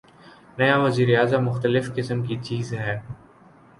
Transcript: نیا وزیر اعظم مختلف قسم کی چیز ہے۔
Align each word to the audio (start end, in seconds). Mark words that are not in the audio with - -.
نیا 0.57 0.75
وزیر 0.83 1.09
اعظم 1.19 1.41
مختلف 1.45 1.85
قسم 1.95 2.23
کی 2.23 2.35
چیز 2.43 2.73
ہے۔ 2.73 2.95